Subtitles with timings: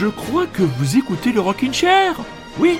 [0.00, 2.16] je crois que vous écoutez le Rockin' Chair.
[2.58, 2.78] Oui.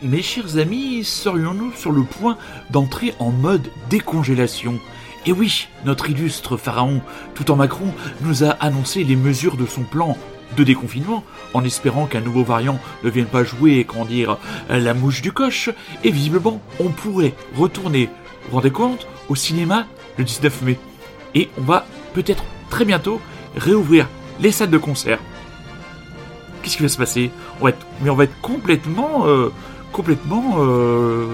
[0.00, 2.38] Mes chers amis, serions-nous sur le point
[2.70, 4.78] d'entrer en mode décongélation?
[5.26, 7.02] Et oui, notre illustre pharaon,
[7.34, 10.16] tout en Macron, nous a annoncé les mesures de son plan
[10.56, 11.24] de déconfinement,
[11.54, 14.38] en espérant qu'un nouveau variant ne vienne pas jouer, comment dire,
[14.68, 15.70] la mouche du coche,
[16.04, 19.86] et visiblement, on pourrait retourner, vous vous rendez compte, au cinéma
[20.18, 20.78] le 19 mai.
[21.34, 23.20] Et on va peut-être très bientôt
[23.56, 24.08] réouvrir
[24.40, 25.18] les salles de concert.
[26.62, 27.30] Qu'est-ce qui va se passer?
[27.60, 29.50] On va être, Mais on va être complètement, euh,
[29.92, 31.26] complètement euh,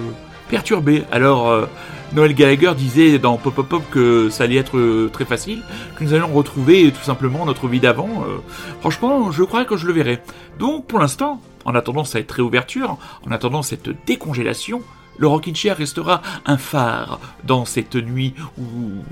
[0.48, 1.04] perturbé.
[1.12, 1.66] Alors, euh,
[2.12, 5.62] Noël Gallagher disait dans Pop Pop Pop que ça allait être euh, très facile,
[5.96, 8.24] que nous allions retrouver tout simplement notre vie d'avant.
[8.26, 8.38] Euh,
[8.80, 10.20] franchement, je crois que je le verrai.
[10.58, 14.82] Donc, pour l'instant, en attendant cette réouverture, en attendant cette décongélation,
[15.18, 18.64] le Rockin' Chair restera un phare dans cette nuit ou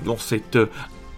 [0.03, 0.57] dans cette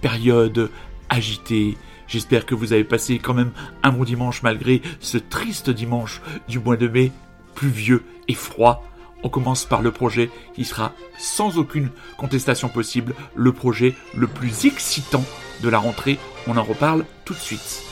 [0.01, 0.69] période
[1.07, 1.77] agitée.
[2.07, 3.51] J'espère que vous avez passé quand même
[3.83, 7.11] un bon dimanche malgré ce triste dimanche du mois de mai,
[7.55, 8.83] pluvieux et froid.
[9.23, 14.65] On commence par le projet qui sera sans aucune contestation possible le projet le plus
[14.65, 15.23] excitant
[15.61, 16.17] de la rentrée.
[16.47, 17.88] On en reparle tout de suite.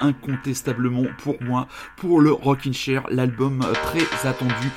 [0.00, 4.70] Incontestablement pour moi, pour le Rockin' Chair, l'album très attendu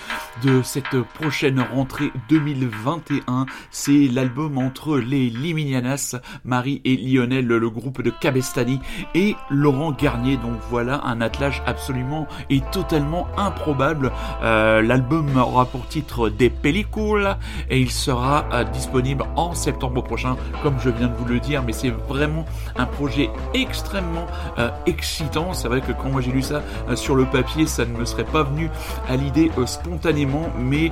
[0.43, 3.45] de cette prochaine rentrée 2021.
[3.71, 8.79] C'est l'album entre les Liminianas, Marie et Lionel, le groupe de Cabestani,
[9.15, 10.37] et Laurent Garnier.
[10.37, 14.11] Donc voilà un attelage absolument et totalement improbable.
[14.43, 17.35] Euh, l'album aura pour titre Des pellicules
[17.69, 21.63] et il sera euh, disponible en septembre prochain, comme je viens de vous le dire.
[21.63, 22.45] Mais c'est vraiment
[22.75, 24.27] un projet extrêmement
[24.57, 25.53] euh, excitant.
[25.53, 26.61] C'est vrai que quand moi j'ai lu ça
[26.95, 28.69] sur le papier, ça ne me serait pas venu
[29.07, 30.28] à l'idée spontanément,
[30.59, 30.91] mais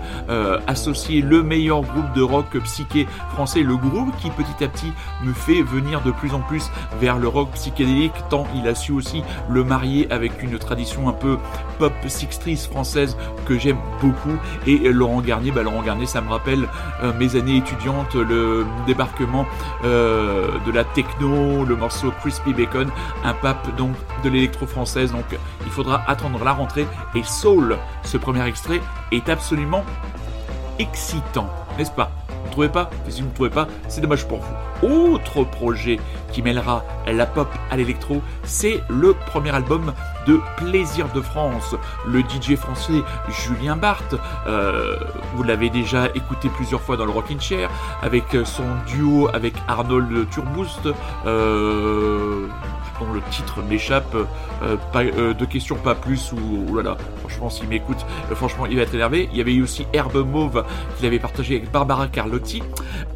[0.68, 4.92] associer le meilleur groupe de rock psyché français, le groupe qui petit à petit
[5.24, 6.70] me fait venir de plus en plus
[7.00, 11.14] vers le rock psychédélique, tant il a su aussi le marier avec une tradition un
[11.14, 11.38] peu
[11.80, 14.38] pop sixties française que j'aime beaucoup.
[14.66, 16.68] Et Laurent Garnier, bah Laurent Garnier, ça me rappelle
[17.04, 19.46] euh, mes années étudiantes, le débarquement
[19.84, 22.90] euh, de la techno, le morceau Crispy Bacon,
[23.24, 23.92] un pape donc
[24.24, 25.12] de l'électro française.
[25.12, 25.26] Donc
[25.66, 26.88] il faudra attendre la rentrée.
[27.16, 28.82] Et Soul, ce premier extrait,
[29.12, 29.84] est absolument
[30.80, 32.12] excitant, n'est-ce pas?
[32.30, 32.90] Vous ne trouvez pas?
[33.10, 34.88] Si vous ne trouvez pas, c'est dommage pour vous.
[34.88, 36.00] Autre projet
[36.32, 39.94] qui mêlera la pop à l'électro, c'est le premier album
[40.28, 41.76] de Plaisir de France,
[42.06, 44.16] le DJ français Julien Barthes.
[44.46, 44.98] Euh,
[45.36, 47.70] vous l'avez déjà écouté plusieurs fois dans le Rockin' Chair,
[48.02, 50.88] avec son duo avec Arnold Turboost.
[51.26, 52.48] Euh,
[53.00, 58.06] dont le titre m'échappe, euh, euh, de questions pas plus, ou voilà, franchement s'il m'écoute,
[58.32, 59.30] euh, franchement il va être énervé.
[59.32, 60.66] Il y avait eu aussi Herbe Mauve
[60.98, 62.64] qu'il avait partagé avec Barbara Carlotti,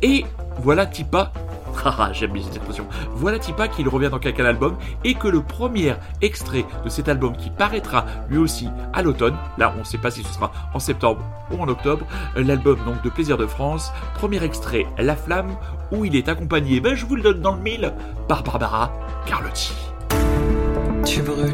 [0.01, 0.25] et
[0.59, 1.31] voilà Tipa
[2.13, 2.85] J'aime bien cette expression.
[3.15, 7.35] Voilà Tipa qu'il revient dans quelqu'un album et que le premier extrait de cet album
[7.35, 10.79] qui paraîtra lui aussi à l'automne, là on ne sait pas si ce sera en
[10.79, 15.55] septembre ou en octobre, l'album donc de Plaisir de France, premier extrait La Flamme
[15.91, 17.93] où il est accompagné, ben je vous le donne dans le mille,
[18.27, 18.91] par Barbara
[19.25, 19.73] Carlotti.
[21.05, 21.53] Tu brûles.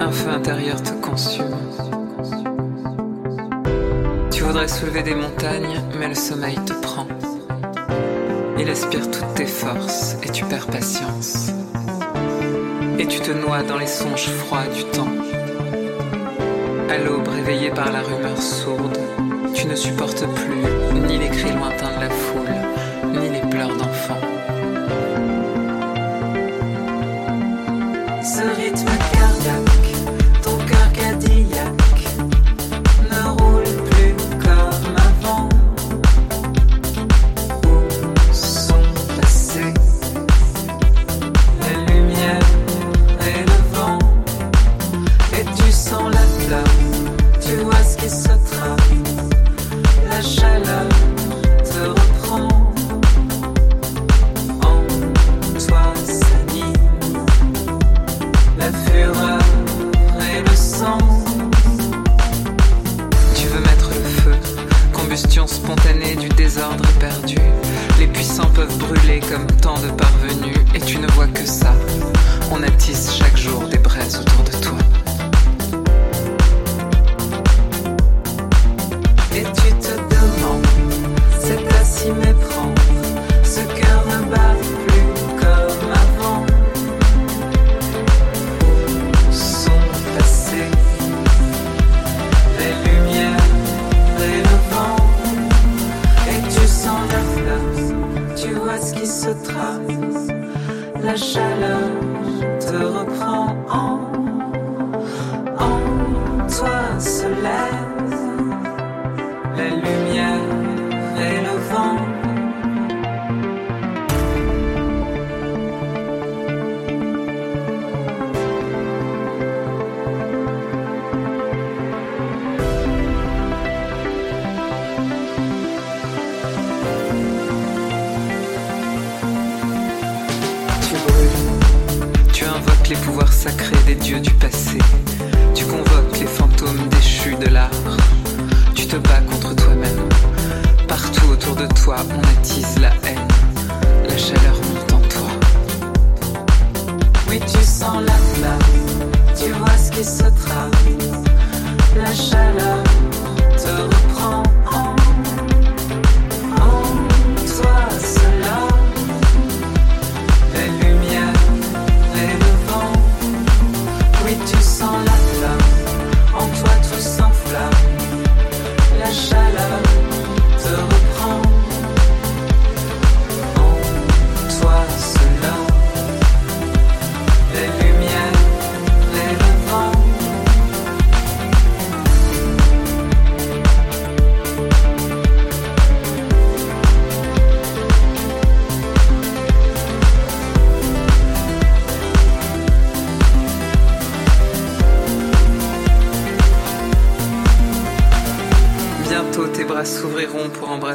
[0.00, 1.54] Un feu intérieur te consume
[4.56, 7.06] voudrais soulever des montagnes, mais le sommeil te prend.
[8.58, 11.50] Il aspire toutes tes forces et tu perds patience.
[12.98, 15.12] Et tu te noies dans les songes froids du temps.
[16.88, 18.98] À l'aube, réveillé par la rumeur sourde,
[19.54, 22.25] tu ne supportes plus ni les cris lointains de la foule,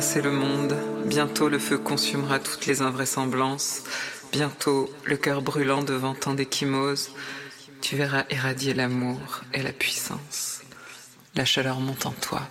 [0.01, 0.75] embrasser le monde.
[1.05, 3.83] Bientôt le feu consumera toutes les invraisemblances.
[4.31, 7.11] Bientôt le cœur brûlant devant tant d'échymoses.
[7.81, 10.61] Tu verras éradier l'amour et la puissance.
[11.35, 12.41] La chaleur monte en toi,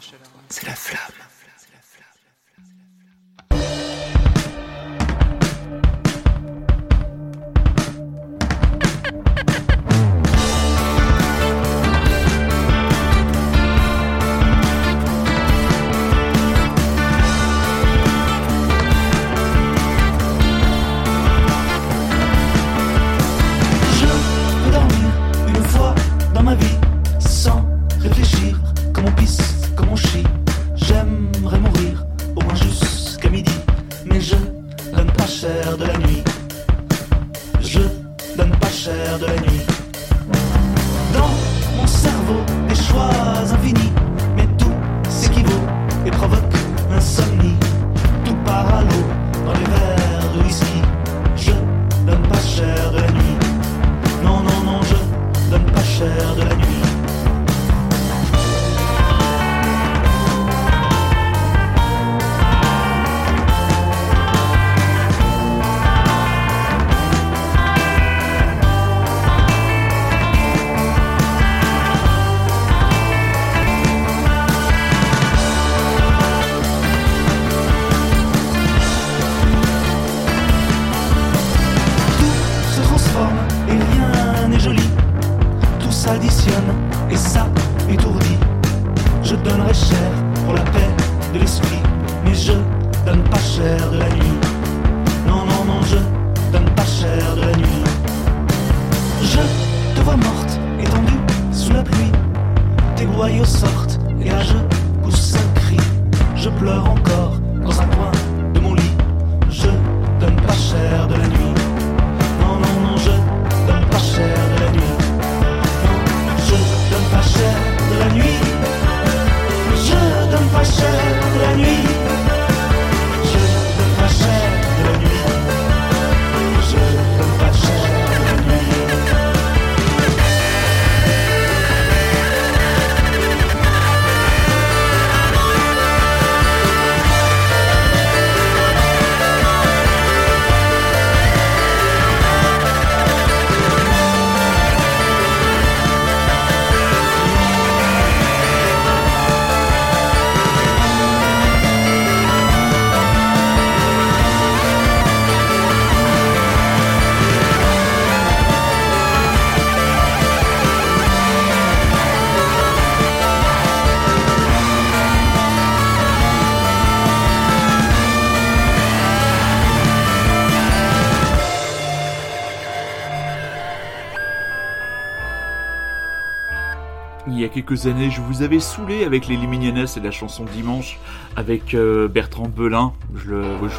[177.60, 180.98] quelques années, je vous avais saoulé avec les Liminianes et la chanson Dimanche
[181.36, 182.92] avec euh, Bertrand Belin.
[183.14, 183.34] Je,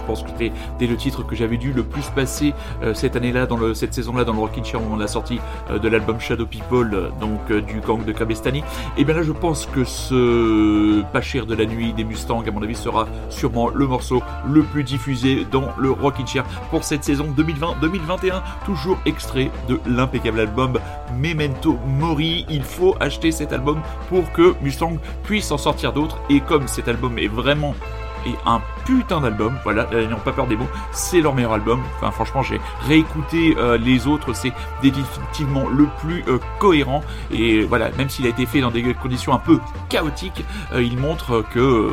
[0.06, 3.74] pense que c'était le titre que j'avais dû le plus passer euh, cette année-là, dans
[3.74, 6.46] cette saison-là, dans le Rockin' Chair au moment de la sortie euh, de l'album Shadow
[6.46, 8.64] People, donc du gang de Kabestani.
[8.98, 12.52] Et bien là, je pense que ce Pas cher de la nuit des Mustangs, à
[12.52, 17.04] mon avis, sera sûrement le morceau le plus diffusé dans le Rockin' Chair pour cette
[17.04, 18.42] saison 2020-2021.
[18.66, 20.80] Toujours extrait de l'impeccable album
[21.18, 22.46] Memento Mori.
[22.50, 23.71] Il faut acheter cet album
[24.10, 26.18] pour que Mustang puisse en sortir d'autres.
[26.30, 27.76] Et comme cet album est vraiment
[28.26, 29.58] et un putain d'album.
[29.64, 31.82] Voilà, euh, n'ayons pas peur des mots, c'est leur meilleur album.
[31.98, 37.02] Enfin, franchement, j'ai réécouté euh, les autres, c'est définitivement le plus euh, cohérent.
[37.32, 39.60] Et voilà, même s'il a été fait dans des conditions un peu
[39.90, 40.44] chaotiques,
[40.78, 41.90] il montre que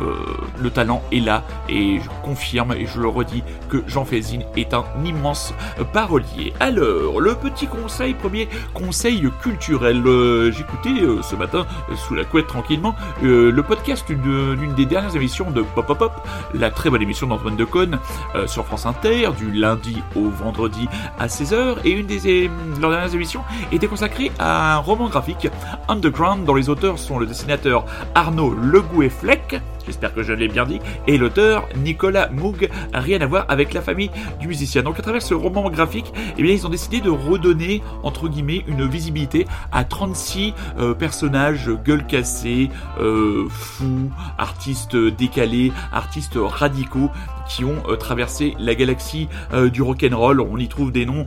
[0.57, 1.43] le talent est là.
[1.67, 5.53] Et je confirme et je le redis que Jean Fezine est un immense
[5.93, 6.53] parolier.
[6.59, 10.03] Alors, le petit conseil, premier conseil culturel.
[10.51, 11.65] J'écoutais ce matin,
[11.95, 16.71] sous la couette tranquillement, le podcast d'une des dernières émissions de Pop Pop Pop la
[16.79, 17.99] très bonne émission d'Antoine Decaune
[18.35, 20.87] euh, sur France Inter, du lundi au vendredi
[21.19, 21.75] à 16h.
[21.83, 23.41] Et une des leurs dernières émissions
[23.73, 25.49] était consacrée à un roman graphique,
[25.89, 27.83] Underground, dont les auteurs sont le dessinateur
[28.15, 33.45] Arnaud Legouet-Fleck, j'espère que je l'ai bien dit, et l'auteur Nicolas Moog, rien à voir
[33.49, 34.83] avec la famille du musicien.
[34.83, 38.63] Donc à travers ce roman graphique, eh bien, ils ont décidé de redonner, entre guillemets,
[38.67, 47.09] une visibilité à 36 euh, personnages gueule cassée, euh, fous, artistes décalés, artistes radicaux,
[47.49, 49.27] qui ont traversé la galaxie
[49.73, 50.39] du rock'n'roll.
[50.39, 51.25] On y trouve des noms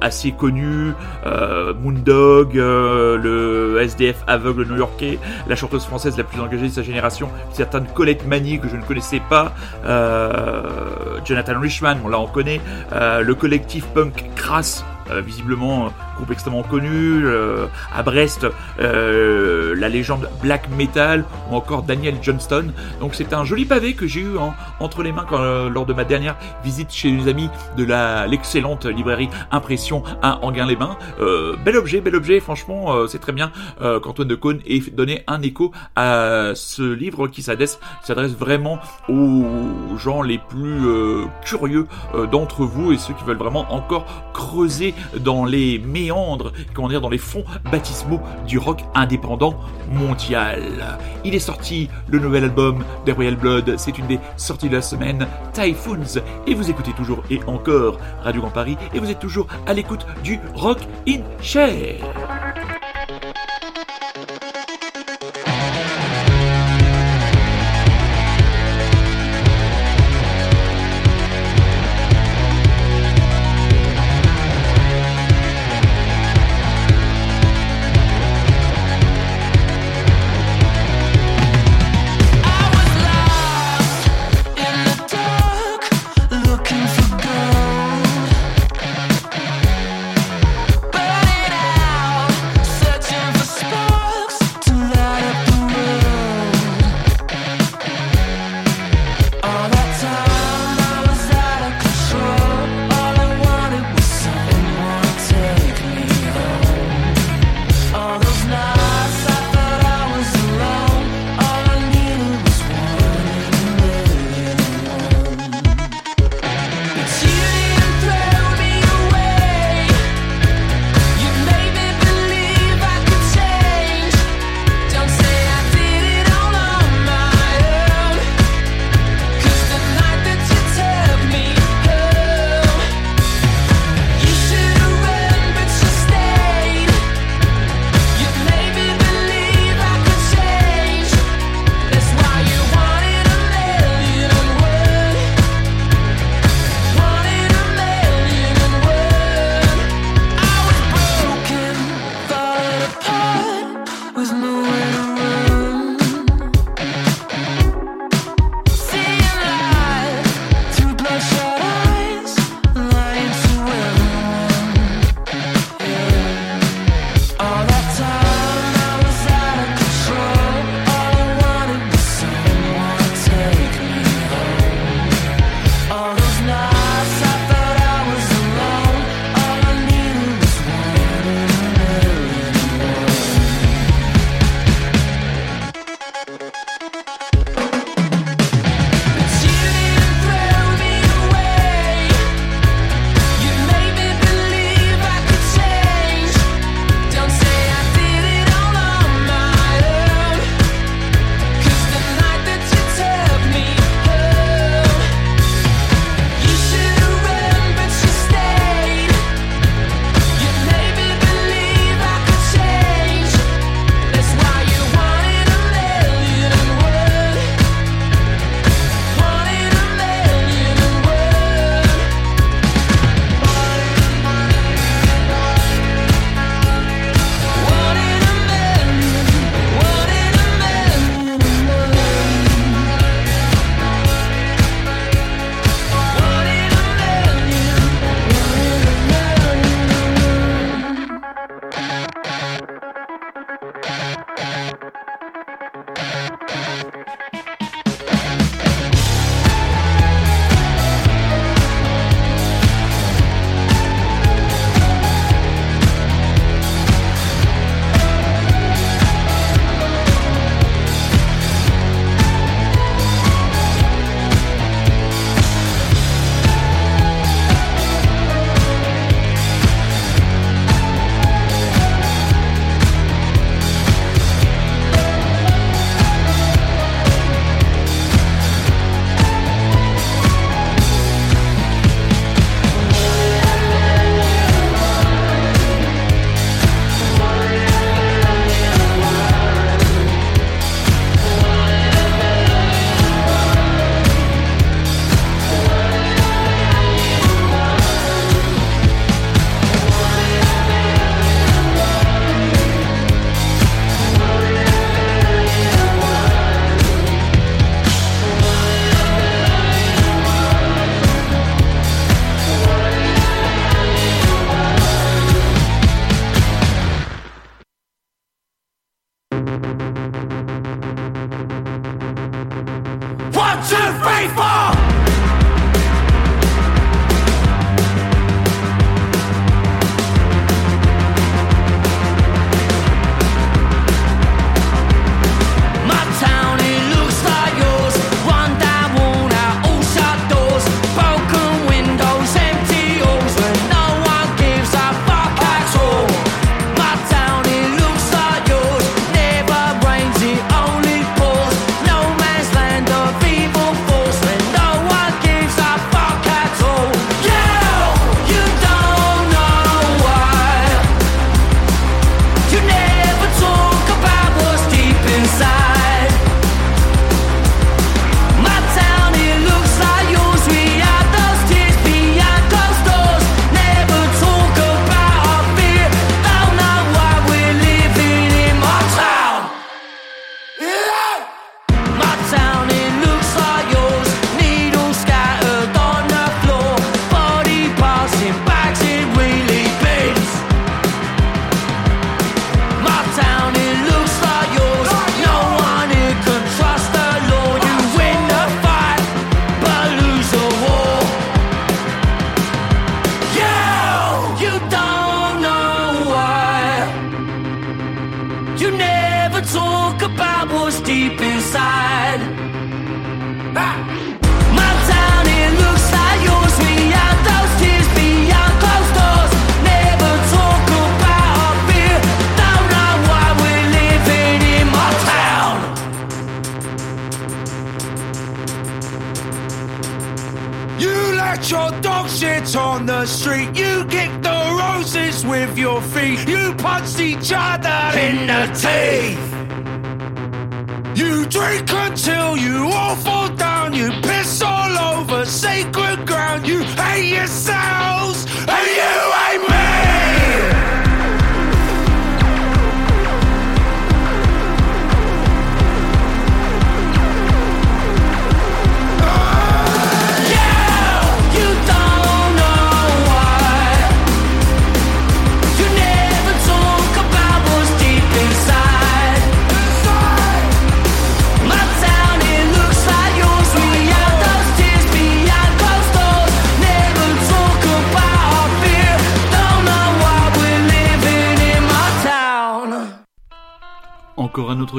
[0.00, 0.92] assez connus,
[1.82, 7.86] Moondog, le SDF aveugle new-yorkais, la chanteuse française la plus engagée de sa génération, certaine
[7.86, 9.54] Colette Mani que je ne connaissais pas,
[11.24, 12.60] Jonathan Richman, on là on connaît,
[12.92, 18.46] le collectif punk Crass euh, visiblement groupe extrêmement connu, euh, à Brest,
[18.80, 22.72] euh, la légende black metal ou encore Daniel Johnston.
[23.00, 24.36] Donc c'est un joli pavé que j'ai eu
[24.80, 25.26] entre les mains
[25.72, 30.96] lors de ma dernière visite chez les amis de la l'excellente librairie Impression à Anguin-les-Bains.
[31.64, 35.72] bel objet, bel objet, franchement c'est très bien qu'Antoine de Caunes ait donné un écho
[35.96, 37.78] à ce livre qui s'adresse
[38.38, 40.80] vraiment aux gens les plus
[41.44, 41.86] curieux
[42.30, 47.08] d'entre vous et ceux qui veulent vraiment encore creuser dans les méandres, comment dire, dans
[47.08, 49.56] les fonds baptismaux du rock indépendant
[49.92, 50.98] mondial.
[51.24, 54.82] Il est sorti le nouvel album des Royal Blood, c'est une des sorties de la
[54.82, 59.46] semaine, Typhoons, et vous écoutez toujours et encore Radio Grand Paris, et vous êtes toujours
[59.66, 60.78] à l'écoute du Rock
[61.08, 61.96] in Chair.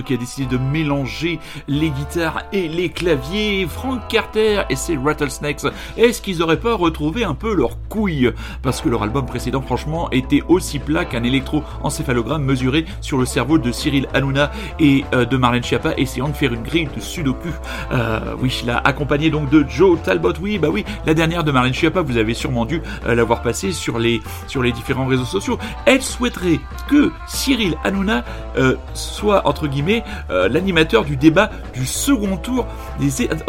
[0.01, 5.65] Qui a décidé de mélanger les guitares et les claviers, Frank Carter et ses Rattlesnakes.
[5.97, 8.31] Est-ce qu'ils auraient pas retrouvé un peu leur couille
[8.61, 13.57] Parce que leur album précédent, franchement, était aussi plat qu'un électroencéphalogramme mesuré sur le cerveau
[13.57, 17.49] de Cyril Hanouna et euh, de Marlène Schiappa essayant de faire une grille de sudoku.
[17.91, 20.33] Euh, oui, l'a accompagné donc de Joe Talbot.
[20.41, 23.71] Oui, bah oui, la dernière de Marlène Schiappa, vous avez sûrement dû euh, l'avoir passée
[23.71, 25.57] sur les, sur les différents réseaux sociaux.
[25.85, 28.23] Elle souhaiterait que Cyril Hanouna
[28.57, 29.86] euh, soit, entre guillemets,
[30.29, 32.65] euh, l'animateur du débat du second tour,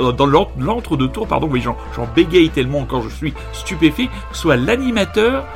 [0.00, 1.76] euh, dans l'entre-deux tours, pardon, oui, j'en
[2.14, 5.46] bégaye tellement quand je suis stupéfait, soit l'animateur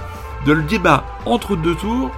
[0.47, 2.11] de le débat entre deux tours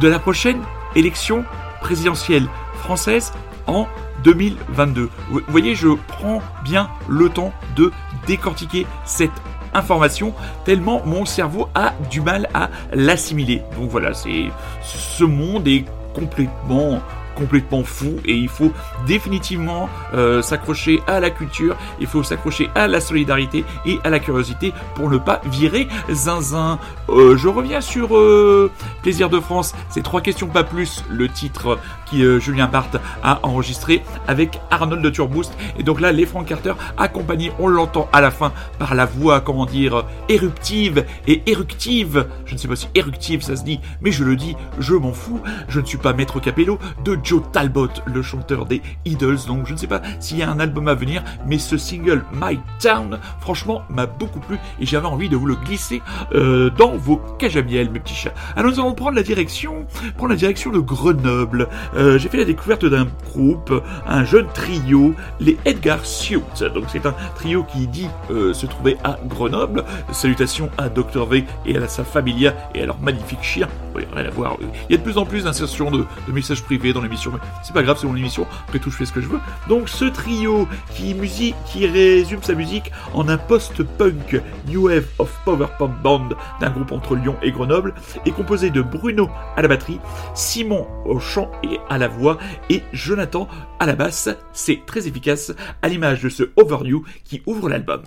[0.00, 0.60] de la prochaine
[0.94, 1.44] élection
[1.80, 3.32] présidentielle française
[3.66, 3.86] en
[4.24, 5.08] 2022.
[5.30, 7.92] Vous voyez, je prends bien le temps de
[8.26, 9.30] décortiquer cette
[9.74, 13.62] information tellement mon cerveau a du mal à l'assimiler.
[13.78, 14.46] Donc voilà, c'est
[14.82, 17.00] ce monde est complètement
[17.40, 18.70] complètement fou et il faut
[19.06, 24.18] définitivement euh, s'accrocher à la culture, il faut s'accrocher à la solidarité et à la
[24.18, 26.78] curiosité pour ne pas virer zinzin.
[27.08, 28.70] Euh, je reviens sur euh,
[29.02, 31.78] Plaisir de France, c'est trois questions pas plus, le titre
[32.10, 36.74] qui Julien Barthes a enregistré avec Arnold de Turboost et donc là les Frank Carter
[36.98, 42.54] accompagnés, on l'entend à la fin par la voix comment dire éruptive et éruptive, je
[42.54, 45.40] ne sais pas si éruptive ça se dit, mais je le dis, je m'en fous,
[45.68, 49.38] je ne suis pas maître capello de Joe Talbot, le chanteur des Idols.
[49.46, 52.24] Donc je ne sais pas s'il y a un album à venir, mais ce single
[52.32, 56.02] My Town, franchement, m'a beaucoup plu et j'avais envie de vous le glisser
[56.34, 58.34] euh, dans vos cages à miel, mes petits chats.
[58.56, 61.68] Alors nous allons prendre la direction, prendre la direction de Grenoble.
[61.96, 63.72] Euh, euh, j'ai fait la découverte d'un groupe,
[64.06, 66.42] un jeune trio, les Edgar Sioux.
[66.74, 69.84] Donc c'est un trio qui dit euh, se trouver à Grenoble.
[70.10, 73.68] Salutations à Dr V et à sa familia et à leur magnifique chien.
[73.94, 74.56] Oui, rien à voir.
[74.88, 77.40] Il y a de plus en plus d'insertions de, de, messages privés dans l'émission, mais
[77.62, 78.46] c'est pas grave, c'est mon émission.
[78.66, 79.40] Après tout, je fais ce que je veux.
[79.68, 85.38] Donc ce trio qui musique, qui résume sa musique en un post-punk New Wave of
[85.44, 86.28] Power Pop Band
[86.60, 90.00] d'un groupe entre Lyon et Grenoble est composé de Bruno à la batterie,
[90.34, 92.38] Simon au chant et à la voix
[92.70, 93.46] et Jonathan
[93.78, 94.30] à la basse.
[94.54, 98.02] C'est très efficace à l'image de ce overview qui ouvre l'album.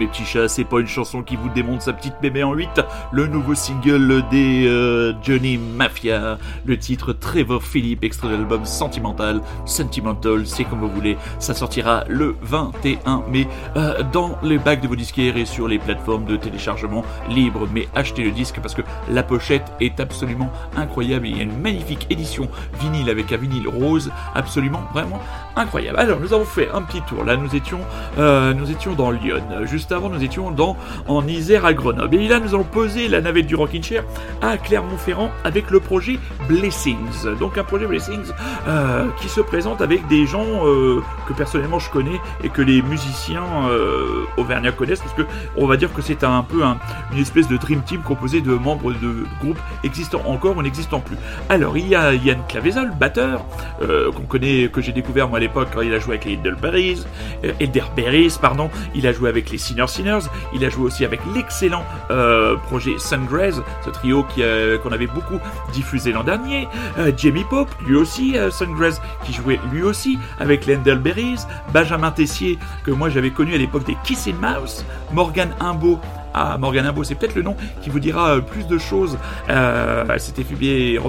[0.00, 2.80] Mes petits chats, c'est pas une chanson qui vous démonte sa petite bébé en 8.
[3.12, 9.42] Le nouveau single des euh, Johnny Mafia, le titre Trevor Philip, extrait de l'album Sentimental,
[9.66, 11.18] Sentimental, c'est comme vous voulez.
[11.38, 15.78] Ça sortira le 21 mai euh, dans les bacs de vos disquaires et sur les
[15.78, 17.68] plateformes de téléchargement libre.
[17.70, 21.26] Mais achetez le disque parce que la pochette est absolument incroyable.
[21.26, 22.48] Il y a une magnifique édition
[22.80, 25.20] vinyle avec un vinyle rose, absolument vraiment
[25.56, 25.98] incroyable.
[25.98, 27.22] Alors nous avons fait un petit tour.
[27.22, 27.80] Là nous étions,
[28.16, 29.42] euh, nous étions dans Lyon.
[29.64, 30.76] Juste avant nous étions dans
[31.08, 32.16] en Isère à Grenoble.
[32.16, 34.04] Et là nous allons poser la navette du Rockin' Chair
[34.42, 37.36] à Clermont-Ferrand avec le projet Blessings.
[37.38, 38.32] Donc un projet Blessings
[38.68, 42.82] euh, qui se présente avec des gens euh, que personnellement je connais et que les
[42.82, 45.22] musiciens euh, auvergnats connaissent parce que
[45.56, 46.78] on va dire que c'est un peu un,
[47.12, 51.16] une espèce de dream team composé de membres de groupes existants encore ou n'existant plus.
[51.48, 53.44] Alors il y a Yann Clavezol, batteur,
[53.82, 56.32] euh, qu'on connaît, que j'ai découvert moi à l'époque quand il a joué avec les
[56.34, 57.04] Elderberries,
[57.44, 61.20] euh, Elderberries, pardon, il a joué avec les Sinner Sinners, il a joué aussi avec
[61.34, 65.38] l'excellent euh, projet Sungraze, ce trio euh, qu'on avait beaucoup
[65.72, 66.68] diffusé l'an dernier,
[66.98, 71.40] euh, Jamie Pope, lui aussi, Sungraze, qui jouait lui aussi avec les Elderberries,
[71.72, 76.00] Benjamin Tessier, que moi j'avais connu à l'époque des Kissing Mouse, Morgan Imbeau,
[76.34, 79.18] ah, Morgan Imbo, c'est peut-être le nom qui vous dira euh, plus de choses.
[79.48, 81.00] Euh, elle s'était fait bien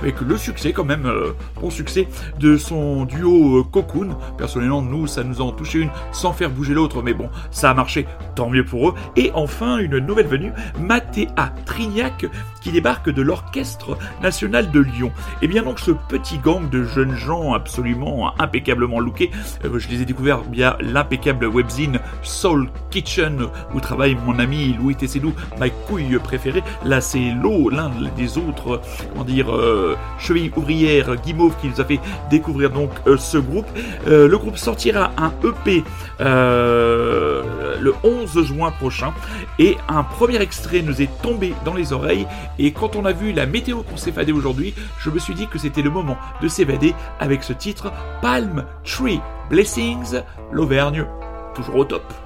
[0.00, 2.08] avec le succès, quand même, euh, bon succès,
[2.38, 4.16] de son duo euh, Cocoon.
[4.36, 7.74] Personnellement, nous, ça nous en touché une sans faire bouger l'autre, mais bon, ça a
[7.74, 8.94] marché, tant mieux pour eux.
[9.16, 12.26] Et enfin, une nouvelle venue, Mathéa Trignac,
[12.66, 15.12] qui débarque de l'Orchestre National de Lyon.
[15.40, 19.30] Et bien donc, ce petit gang de jeunes gens absolument impeccablement lookés,
[19.64, 24.96] euh, je les ai découverts via l'impeccable webzine Soul Kitchen, où travaille mon ami Louis
[24.96, 26.64] Tesselou, ma couille préférée.
[26.84, 28.80] Là, c'est l'eau, l'un des autres,
[29.12, 32.00] comment dire, euh, chevilles ouvrières guimauve qui nous a fait
[32.32, 33.68] découvrir donc euh, ce groupe.
[34.08, 35.84] Euh, le groupe sortira un EP
[36.20, 37.42] euh,
[37.80, 39.12] le 11 juin prochain
[39.58, 42.26] et un premier extrait nous est tombé dans les oreilles
[42.58, 45.58] et quand on a vu la météo qu'on s'évadait aujourd'hui, je me suis dit que
[45.58, 47.92] c'était le moment de s'évader avec ce titre
[48.22, 50.20] Palm Tree Blessings,
[50.52, 51.06] l'Auvergne,
[51.54, 52.25] toujours au top.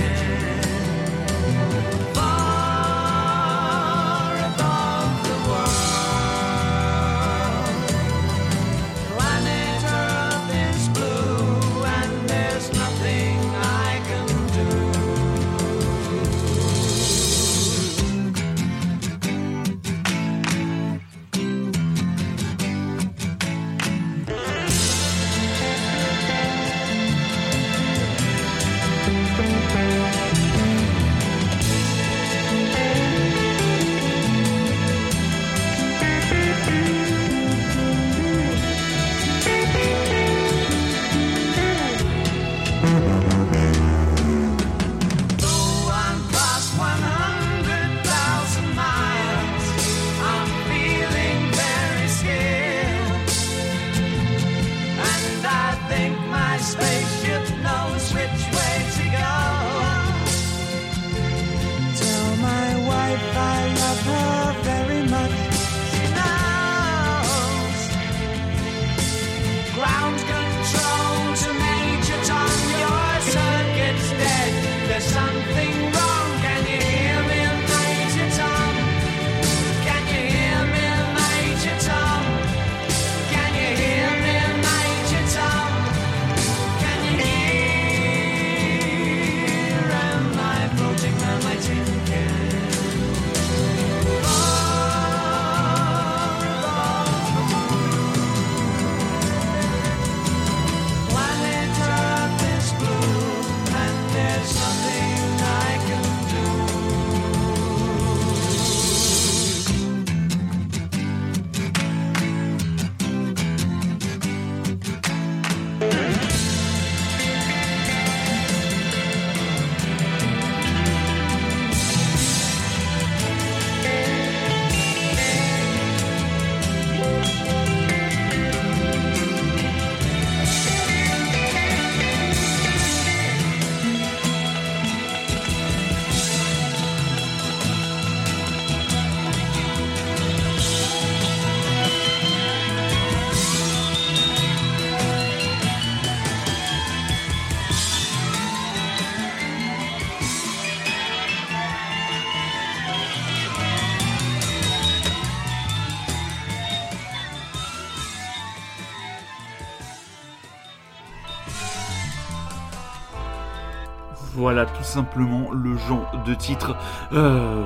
[164.53, 166.75] Voilà tout simplement le genre de titre.
[167.13, 167.63] Euh,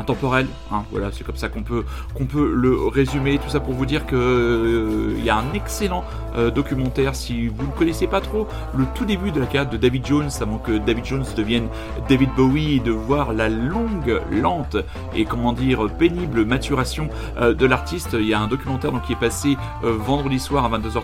[0.00, 0.46] intemporel.
[0.72, 1.84] hein, voilà, c'est comme ça qu'on peut,
[2.14, 3.38] qu'on peut le résumer.
[3.38, 6.04] Tout ça pour vous dire que euh, il y a un excellent
[6.36, 7.14] euh, documentaire.
[7.14, 8.46] Si vous ne connaissez pas trop
[8.76, 11.68] le tout début de la carrière de David Jones, avant que David Jones devienne
[12.08, 14.76] David Bowie, de voir la longue, lente
[15.14, 19.12] et comment dire pénible maturation euh, de l'artiste, il y a un documentaire donc qui
[19.12, 21.02] est passé euh, vendredi soir à 22h30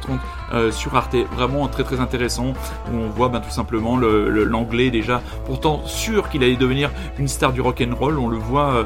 [0.55, 2.53] euh, sur Arte, vraiment très très intéressant
[2.93, 6.91] où on voit ben, tout simplement le- le- l'anglais déjà pourtant sûr qu'il allait devenir
[7.19, 8.19] une star du rock and roll.
[8.19, 8.86] On le voit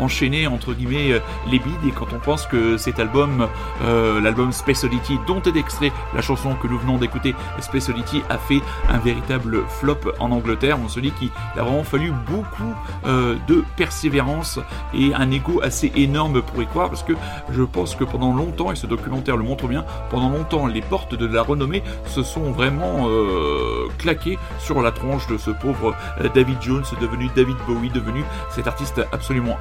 [0.00, 1.20] enchaîner entre guillemets euh,
[1.50, 3.46] les bides et quand on pense que cet album,
[3.84, 8.22] euh, l'album Space Oddity dont est extrait la chanson que nous venons d'écouter, Space Oddity
[8.28, 10.78] a fait un véritable flop en Angleterre.
[10.82, 12.74] On se dit qu'il a vraiment fallu beaucoup
[13.06, 14.58] euh, de persévérance
[14.94, 17.12] et un ego assez énorme pour y croire parce que
[17.50, 21.14] je pense que pendant longtemps, et ce documentaire le montre bien, pendant longtemps les portes
[21.14, 23.08] de la renommée se sont vraiment
[23.98, 25.94] claquées sur la tronche de ce pauvre
[26.34, 29.58] David Jones devenu David Bowie, devenu cet artiste absolument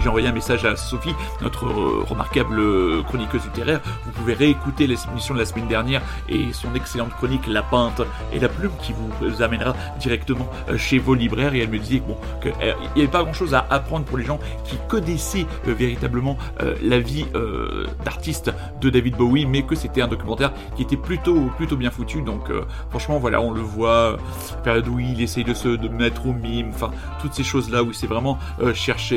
[0.00, 3.80] J'ai envoyé un message à Sophie, notre euh, remarquable euh, chroniqueuse littéraire.
[4.04, 8.02] Vous pouvez réécouter l'émission de la semaine dernière et son excellente chronique La Pinte
[8.32, 11.54] et la Plume qui vous amènera directement euh, chez vos libraires.
[11.54, 12.52] Et elle me disait bon, qu'il
[12.94, 16.74] n'y avait pas grand chose à apprendre pour les gens qui connaissaient euh, véritablement euh,
[16.82, 21.50] la vie euh, d'artiste de David Bowie, mais que c'était un documentaire qui était plutôt,
[21.56, 22.22] plutôt bien foutu.
[22.22, 24.16] Donc, euh, franchement, voilà, on le voit, euh,
[24.64, 26.90] période où il essaye de se mettre au mime, enfin,
[27.20, 28.74] toutes ces choses-là où c'est vraiment euh,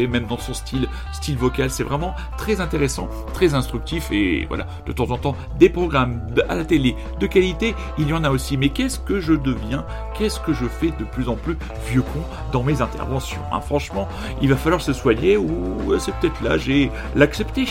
[0.09, 4.91] même dans son style, style vocal, c'est vraiment très intéressant, très instructif et voilà, de
[4.91, 8.57] temps en temps, des programmes à la télé de qualité, il y en a aussi.
[8.57, 9.85] Mais qu'est-ce que je deviens
[10.17, 11.57] Qu'est-ce que je fais de plus en plus
[11.89, 12.21] vieux con
[12.51, 13.61] dans mes interventions hein?
[13.61, 14.07] Franchement,
[14.41, 17.67] il va falloir se soigner ou euh, c'est peut-être là, j'ai l'accepté.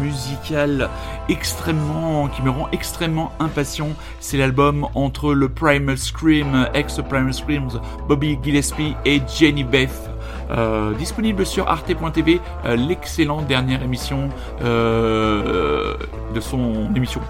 [0.00, 0.88] Musical
[1.28, 3.90] extrêmement, qui me rend extrêmement impatient.
[4.20, 10.10] C'est l'album entre le Primal Scream, ex-Primal Screams, Bobby Gillespie et Jenny Beth.
[10.50, 14.30] Euh, disponible sur arte.tv, euh, l'excellente dernière émission
[14.64, 15.94] euh,
[16.34, 17.20] de son émission,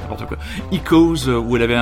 [0.00, 0.36] n'importe quoi,
[0.70, 1.76] Echoes, où elle avait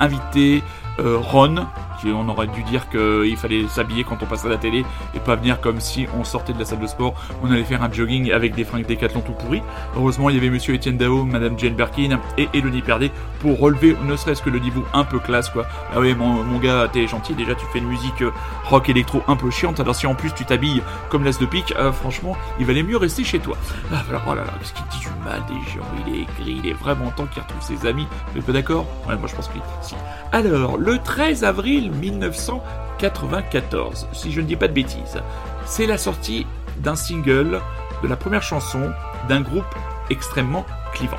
[0.00, 0.64] invité
[0.98, 1.66] Ron,
[2.06, 4.84] on aurait dû dire qu'il fallait s'habiller quand on passe à la télé
[5.14, 7.82] et pas venir comme si on sortait de la salle de sport, on allait faire
[7.82, 9.62] un jogging avec des fringues décathlon tout pourris.
[9.96, 13.96] Heureusement, il y avait monsieur Étienne Dao, madame Jane Birkin et Elodie Perdet pour relever
[14.04, 15.66] ne serait-ce que le niveau un peu classe quoi.
[15.94, 18.30] Ah ouais, mon, gars, t'es gentil, déjà tu fais une musique euh,
[18.64, 21.74] rock électro un peu chiante, alors si en plus tu t'habilles comme l'as de pique,
[21.76, 23.56] euh, franchement, il valait mieux rester chez toi.
[23.92, 26.74] Ah, alors, oh qu'est-ce qu'il dit du mal des gens, il est gris, il est
[26.74, 28.06] vraiment temps qu'il retrouve ses amis.
[28.36, 28.86] Êtes pas d'accord?
[29.08, 29.94] Ouais, moi je pense que si.
[30.32, 35.22] Alors, le 13 avril 1994, si je ne dis pas de bêtises,
[35.64, 36.46] c'est la sortie
[36.78, 37.60] d'un single
[38.02, 38.90] de la première chanson
[39.28, 39.64] d'un groupe
[40.10, 41.18] extrêmement clivant.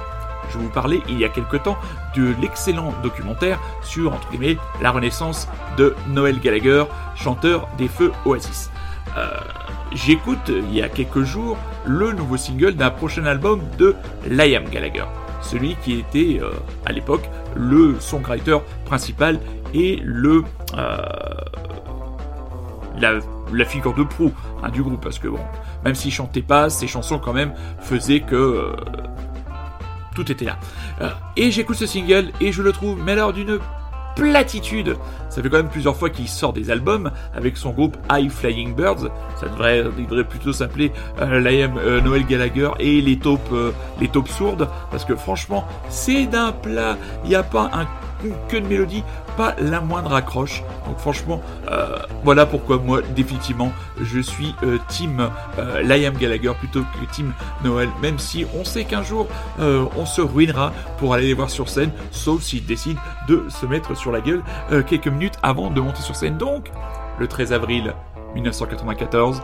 [0.51, 1.78] Je vous parlais il y a quelque temps
[2.15, 5.47] de l'excellent documentaire sur, entre guillemets, la renaissance
[5.78, 6.84] de Noël Gallagher,
[7.15, 8.69] chanteur des Feux Oasis.
[9.17, 9.30] Euh,
[9.95, 11.55] J'écoute il y a quelques jours
[11.86, 13.95] le nouveau single d'un prochain album de
[14.28, 15.05] Liam Gallagher,
[15.43, 16.51] celui qui était euh,
[16.85, 17.23] à l'époque
[17.55, 19.39] le songwriter principal
[19.73, 20.43] et le
[20.77, 20.97] euh,
[22.99, 23.19] la,
[23.51, 24.31] la figure de proue
[24.63, 25.39] hein, du groupe parce que bon,
[25.83, 28.75] même s'il chantait pas, ses chansons quand même faisaient que euh,
[30.15, 30.59] tout était là.
[31.35, 33.59] Et j'écoute ce single et je le trouve, mais alors d'une
[34.16, 34.97] platitude.
[35.30, 38.76] Ça fait quand même plusieurs fois qu'il sort des albums avec son groupe High Flying
[38.76, 39.09] Birds.
[39.39, 41.41] Ça devrait, il devrait plutôt s'appeler euh,
[41.78, 46.51] euh, Noel Gallagher et les taupes, euh, les taupes sourdes, parce que franchement, c'est d'un
[46.51, 46.97] plat.
[47.24, 47.88] Il n'y a pas un
[48.47, 49.03] que de mélodie,
[49.36, 50.63] pas la moindre accroche.
[50.88, 53.71] Donc franchement, euh, voilà pourquoi moi, définitivement,
[54.01, 58.86] je suis euh, team euh, Liam Gallagher plutôt que team Noël, même si on sait
[58.86, 59.27] qu'un jour,
[59.59, 63.65] euh, on se ruinera pour aller les voir sur scène, sauf s'ils décident de se
[63.65, 64.43] mettre sur la gueule
[64.88, 66.38] quelques minutes avant de monter sur scène.
[66.38, 66.71] Donc,
[67.19, 67.93] le 13 avril
[68.36, 69.41] 1994,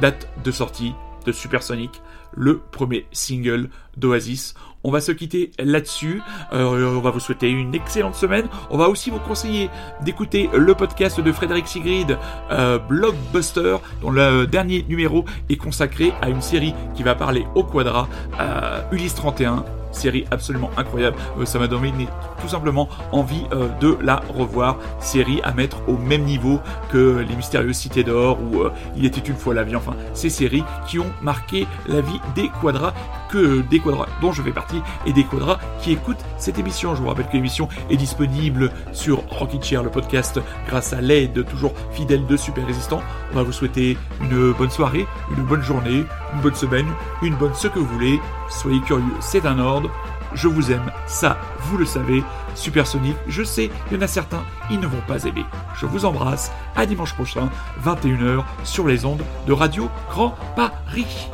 [0.00, 0.94] date de sortie
[1.24, 2.02] de Supersonic,
[2.32, 4.54] le premier single d'Oasis.
[4.84, 6.22] On va se quitter là-dessus.
[6.52, 8.46] Euh, on va vous souhaiter une excellente semaine.
[8.70, 9.70] On va aussi vous conseiller
[10.02, 12.18] d'écouter le podcast de Frédéric Sigrid,
[12.50, 17.64] euh, Blockbuster, dont le dernier numéro est consacré à une série qui va parler au
[17.64, 18.08] Quadra,
[18.40, 21.16] euh, Ulysse 31 série absolument incroyable.
[21.38, 21.92] Euh, ça m'a donné
[22.40, 24.78] tout simplement envie euh, de la revoir.
[25.00, 29.20] Série à mettre au même niveau que Les Mystérieuses Cités d'Or ou euh, Il était
[29.20, 29.76] une fois la vie.
[29.76, 32.94] Enfin, ces séries qui ont marqué la vie des quadras
[33.30, 36.94] que des quadras dont je fais partie et des quadras qui écoutent cette émission.
[36.94, 41.44] Je vous rappelle que l'émission est disponible sur Rockin' Chair, le podcast, grâce à l'aide
[41.46, 43.00] toujours fidèle de Super Résistant.
[43.32, 46.86] On va vous souhaiter une bonne soirée, une bonne journée, une bonne semaine,
[47.22, 48.20] une bonne ce que vous voulez.
[48.48, 49.90] Soyez curieux, c'est un ordre.
[50.34, 52.22] Je vous aime, ça, vous le savez.
[52.54, 55.44] Supersonic, je sais, il y en a certains, ils ne vont pas aimer.
[55.78, 57.48] Je vous embrasse, à dimanche prochain,
[57.84, 61.28] 21h, sur les ondes de Radio Grand Paris.